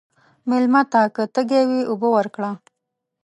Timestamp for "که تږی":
1.15-1.63